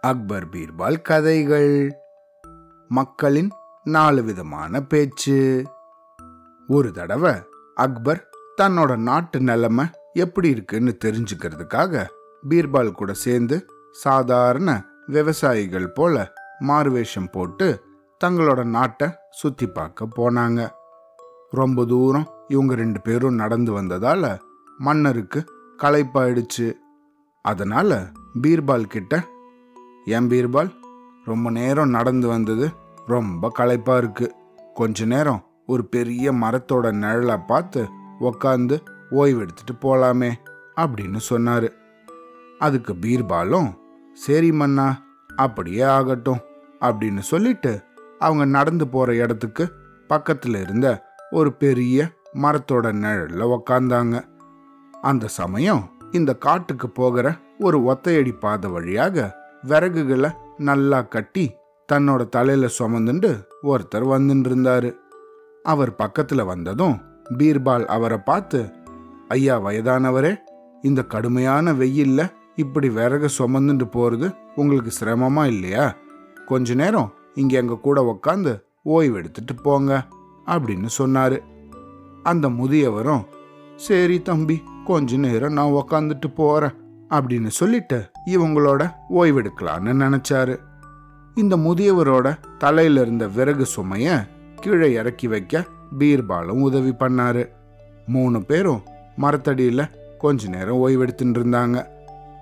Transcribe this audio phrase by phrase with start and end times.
[0.00, 1.90] அக்பர் பீர்பால் கதைகள்.
[2.88, 3.50] மக்களின்
[3.84, 5.64] நாலு விதமான பேச்சு.
[6.66, 7.32] ஒரு தடவை
[7.74, 8.28] அக்பர்
[8.62, 12.06] தன்னோட நாட்டு நிலைமை எப்படி இருக்குன்னு தெரிஞ்சுக்கிறதுக்காக
[12.48, 17.84] பீர்பால் கூட சேர்ந்து சாதாரண விவசாயிகள் போல மாறுவேஷம் போட்டு
[18.24, 20.68] தங்களோட நாட்டை சுத்தி பார்க்க போனாங்க.
[21.50, 24.38] ரொம்ப தூரம் இவங்க ரெண்டு பேரும் நடந்து வந்ததால
[24.78, 25.44] மன்னருக்கு
[25.78, 26.72] களைப்பாயிடுச்சு.
[27.42, 28.10] அதனால
[28.42, 29.26] பீர்பால் கிட்ட
[30.04, 30.72] ஏன் பீர்பால்?
[31.24, 32.70] ரொம்ப நேரம் நடந்து வந்தது.
[33.06, 34.34] ரொம்ப களைப்பா இருக்கு.
[34.74, 37.88] கொஞ்ச நேரம் ஒரு பெரிய மரத்தோட நிழலை பார்த்து
[38.20, 40.32] உக்காந்து ஓய்வெடுத்துட்டு போகலாமே போலாமே
[40.76, 41.68] அப்படின்னு சொன்னாரு.
[42.58, 43.78] அதுக்கு பீர்பாலும்
[44.12, 45.02] சரி மன்னா
[45.36, 46.40] அப்படியே ஆகட்டும்
[46.80, 47.82] அப்படின்னு சொல்லிட்டு
[48.18, 49.72] அவங்க நடந்து போற இடத்துக்கு
[50.08, 54.22] பக்கத்துல இருந்த ஒரு பெரிய மரத்தோட நிழல்ல உக்காந்தாங்க.
[55.02, 61.50] அந்த சமயம் இந்த காட்டுக்கு போகிற ஒரு ஒத்தையடி பாதை வழியாக விறகுகளை நல்லா கட்டி
[61.92, 64.96] தன்னோட தலையில சுமந்துண்டு ஒருத்தர் வந்துட்டு இருந்தாரு
[65.62, 67.00] அவர் பக்கத்துல வந்ததும்
[67.38, 68.72] பீர்பால் அவரை பார்த்து
[69.28, 70.36] ஐயா வயதானவரே
[70.82, 75.94] இந்த கடுமையான வெயில்ல இப்படி விறகு சுமந்துட்டு போறது உங்களுக்கு சிரமமா இல்லையா?
[76.46, 80.06] கொஞ்ச நேரம் இங்க எங்க கூட உக்காந்து ஓய்வு எடுத்துட்டு போங்க
[80.46, 81.38] அப்படின்னு சொன்னாரு.
[82.22, 83.26] அந்த முதியவரும்
[83.76, 86.72] சரி தம்பி கொஞ்ச நேரம் நான் உக்காந்துட்டு போறேன்
[87.10, 90.56] அப்படின்னு சொல்லிட்டு இவங்களோட ஓய்வெடுக்கலான்னு நினைச்சாரு.
[91.34, 95.64] இந்த முதியவரோட தலையில இருந்த விறகு சுமைய கீழே இறக்கி வைக்க
[95.98, 97.48] பீர்பாலும் உதவி பண்ணாரு.
[98.06, 98.82] மூணு பேரும்
[99.16, 101.86] மரத்தடியில் கொஞ்ச நேரம் ஓய்வெடுத்துட்டு இருந்தாங்க.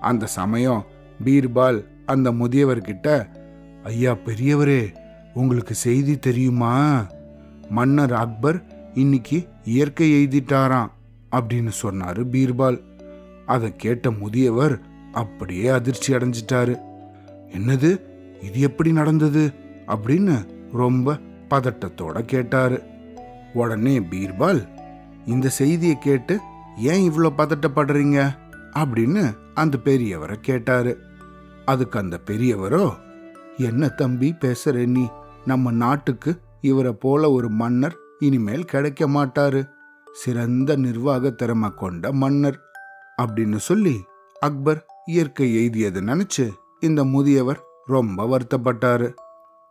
[0.00, 0.84] அந்த சமயம்
[1.24, 3.26] பீர்பால் அந்த முதியவர்கிட்ட
[3.84, 4.94] ஐயா பெரியவரே
[5.34, 7.06] உங்களுக்கு செய்தி தெரியுமா?
[7.70, 8.62] மன்னர் அக்பர்
[8.94, 10.90] இன்னைக்கு இயற்கை எய்திட்டாராம்.
[11.32, 12.82] அப்படின்னு சொன்னாரு பீர்பால்.
[13.46, 14.80] அதை கேட்ட முதியவர்
[15.12, 16.78] அப்படியே அதிர்ச்சி அடைஞ்சிட்டாரு.
[17.48, 18.00] என்னது?
[18.40, 19.52] இது எப்படி நடந்தது?
[19.86, 21.18] அப்படின்னு ரொம்ப
[21.50, 22.82] பதட்டத்தோட கேட்டாரு.
[23.54, 24.68] உடனே பீர்பால்
[25.26, 26.40] இந்த செய்தியை கேட்டு
[26.78, 28.34] ஏன் இவ்வளோ பதட்டப்படுறீங்க?
[28.76, 30.98] அப்படின்னு அந்த பெரியவரை கேட்டாரு.
[31.64, 32.92] அதுக்கு அந்த பெரியவரோ
[33.58, 35.06] என்ன தம்பி பேசுற நீ?
[35.44, 39.68] நம்ம நாட்டுக்கு இவரை போல ஒரு மன்னர் இனிமேல் கிடைக்க மாட்டாரு.
[40.12, 42.58] சிறந்த நிர்வாக திறமை கொண்ட மன்னர்
[43.22, 44.04] அப்படின்னு சொல்லி
[44.40, 46.50] அக்பர் இயற்கை எய்தியது நினைச்சு
[46.80, 49.14] இந்த முதியவர் ரொம்ப வருத்தப்பட்டாரு.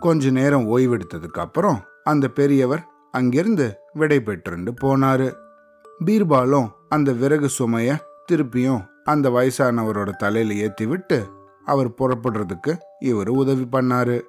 [0.00, 5.34] கொஞ்ச நேரம் ஓய்வெடுத்ததுக்கு அப்புறம் அந்த பெரியவர் அங்கிருந்து விடை பெற்றுண்டு போனாரு.
[6.04, 7.96] பீர்பாலும் அந்த விறகு சுமைய
[8.32, 11.26] திருப்பியும் அந்த வயசானவரோட தலையில ஏத்தி விட்டு
[11.64, 14.20] அவர் புறப்படுறதுக்கு இவர் உதவி பண்ணாரு.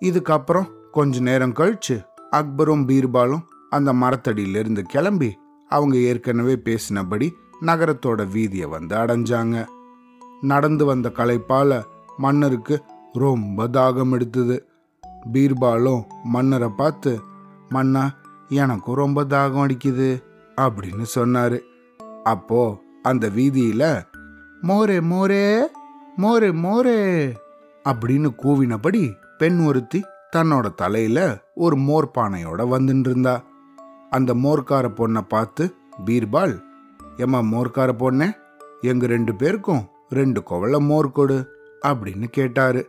[0.00, 3.42] இதுக்கப்புறம் கொஞ்ச நேரம் கழிச்சு அக்பரும் பீர்பாலும்
[3.74, 5.30] அந்த மரத்தடியிலிருந்து கிளம்பி
[5.68, 7.28] அவங்க ஏற்கனவே பேசினபடி
[7.60, 9.56] நகரத்தோட வீதியை வந்து அடைஞ்சாங்க.
[10.40, 11.82] நடந்து வந்த களைப்பால
[12.16, 12.76] மன்னருக்கு
[13.12, 14.56] ரொம்ப தாகம் எடுத்தது.
[15.32, 17.12] பீர்பாலும் மன்னரை பார்த்து
[17.68, 18.04] மன்னா
[18.48, 20.08] எனக்கும் ரொம்ப தாகம் அடிக்குது
[20.56, 21.58] அப்படின்னு சொன்னாரு.
[22.24, 22.60] அப்போ
[23.02, 23.82] அந்த வீதியில
[24.62, 25.46] மோரே மோரே
[26.16, 27.00] மோரே மோரே
[27.88, 29.02] அப்படின்னு கூவினபடி
[29.38, 30.00] பெண் ஒருத்தி
[30.36, 31.18] தன்னோட தலையில
[31.54, 33.34] ஒரு மோர்பானையோட வந்துட்டு இருந்தா.
[34.16, 35.64] அந்த மோர்க்கார பொண்ணை பார்த்து
[36.06, 36.54] பீர்பால்
[37.16, 38.28] ஏம்மா மோர்க்கார பொண்ணே?
[38.80, 41.38] எங்க ரெண்டு பேருக்கும் ரெண்டு குவளை மோர் கொடு
[41.86, 42.82] அப்படின்னு கேட்டாரு.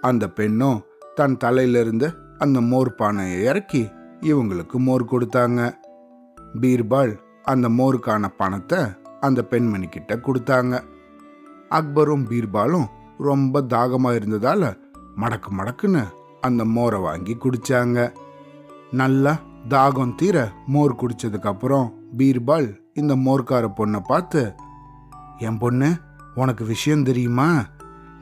[0.00, 0.78] அந்த பெண்ணும்
[1.14, 3.82] தன் தலையிலிருந்து அந்த மோர் பானையை இறக்கி
[4.20, 5.60] இவங்களுக்கு மோர் கொடுத்தாங்க.
[6.60, 7.12] பீர்பால்
[7.42, 8.78] அந்த மோருக்கான பணத்தை
[9.20, 10.74] அந்த பெண்மணி கிட்ட கொடுத்தாங்க.
[11.70, 12.88] அக்பரும் பீர்பாலும்
[13.18, 14.62] ரொம்ப தாகமா இருந்ததால
[15.16, 16.02] மடக்கு மடக்குன்னு
[16.40, 17.98] அந்த மோரை வாங்கி குடிச்சாங்க.
[18.92, 19.32] நல்லா
[19.68, 24.54] தாகம் தீர மோர் குடிச்சதுக்கு அப்புறம் பீர்பால் இந்த மோர்க்கார பொண்ணை பார்த்து
[25.38, 25.94] என் பொண்ணு
[26.34, 27.66] உனக்கு விஷயம் தெரியுமா?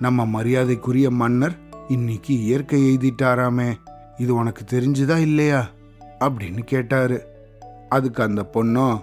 [0.00, 3.72] நம்ம மரியாதைக்குரிய மன்னர் இன்னைக்கு இயற்கை எய்திட்டாராமே.
[4.16, 5.69] இது உனக்கு தெரிஞ்சுதா இல்லையா?
[6.21, 7.27] அப்படின்னு கேட்டாரு.
[7.88, 8.99] அதுக்கு அந்த பொண்ணும்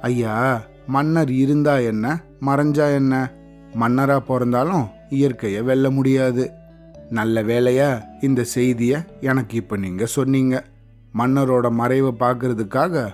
[0.00, 2.20] ஐயா மன்னர் இருந்தா என்ன?
[2.40, 3.30] மறைஞ்சா என்ன?
[3.80, 6.50] மன்னரா பிறந்தாலும் இயற்கையை வெல்ல முடியாது.
[7.10, 10.64] நல்ல வேலையா இந்த செய்திய எனக்கு இப்ப நீங்க சொன்னீங்க.
[11.18, 13.04] மன்னரோட மறைவை பார்க்கறதுக்காக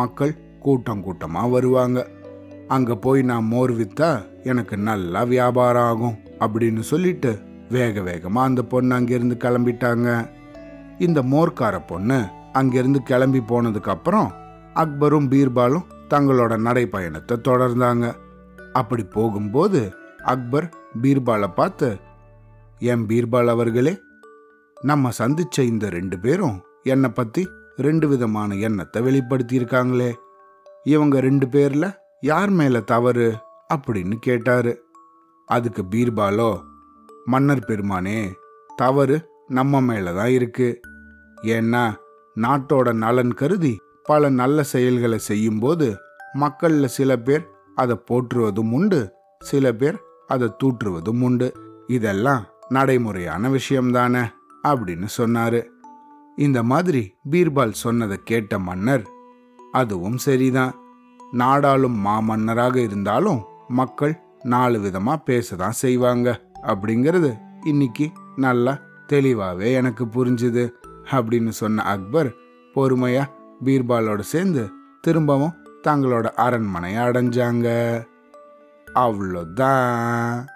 [0.00, 1.98] மக்கள் கூட்டம் கூட்டமாக வருவாங்க.
[2.74, 4.10] அங்கே போய் நான் மோர் வித்தா
[4.50, 7.32] எனக்கு நல்லா வியாபாரம் ஆகும் அப்படின்னு சொல்லிட்டு
[7.76, 10.08] வேக வேகமாக அந்த பொண்ணு அங்கேருந்து கிளம்பிட்டாங்க.
[10.98, 12.18] இந்த மோர்க்கார பொண்ணு
[12.60, 14.30] அங்கேருந்து கிளம்பி போனதுக்கப்புறம்
[14.82, 18.06] அக்பரும் பீர்பாலும் தங்களோட நடைப்பயணத்தை தொடர்ந்தாங்க.
[18.80, 19.80] அப்படி போகும்போது
[20.32, 20.68] அக்பர்
[21.02, 21.88] பீர்பாலை பார்த்து
[22.90, 23.94] என் பீர்பால் அவர்களே
[24.76, 30.12] நம்ம சந்திச்ச இந்த ரெண்டு பேரும் என்னை பற்றி ரெண்டு விதமான எண்ணத்தை வெளிப்படுத்தியிருக்காங்களே.
[30.84, 31.90] இவங்க ரெண்டு பேரில்
[32.20, 33.36] யார் மேலே தவறு
[33.74, 34.84] அப்படின்னு கேட்டாரு.
[35.46, 36.60] அதுக்கு பீர்பாலோ
[37.24, 38.32] மன்னர் பெருமானே
[38.76, 40.80] தவறு நம்ம மேலே தான் இருக்கு.
[41.42, 41.94] ஏன்னா
[42.40, 45.96] நாட்டோட நலன் கருதி பல நல்ல செயல்களை செய்யும்போது
[46.32, 51.52] மக்களில் சில பேர் அதை போற்றுவதும் உண்டு சில பேர் அதை தூற்றுவதும் உண்டு.
[51.86, 54.24] இதெல்லாம் நடைமுறையான விஷயம்தானே
[54.62, 55.71] அப்படின்னு சொன்னாரு.
[56.36, 59.08] இந்த மாதிரி பீர்பால் சொன்னதை கேட்ட மன்னர்
[59.72, 60.74] அதுவும் சரிதான்.
[61.32, 66.40] நாடாளும் மாமன்னராக இருந்தாலும் மக்கள் நாலு விதமா பேசதான் செய்வாங்க.
[66.62, 68.78] அப்படிங்கிறது இன்னைக்கு நல்லா
[69.12, 70.70] தெளிவாவே எனக்கு புரிஞ்சுது
[71.10, 72.34] அப்படின்னு சொன்ன அக்பர்
[72.74, 73.26] பொறுமையா
[73.64, 74.70] பீர்பாலோட சேர்ந்து
[75.00, 77.66] திரும்பவும் தங்களோட அரண்மனையை அடைஞ்சாங்க.
[78.94, 80.46] அவ்வளோதான்.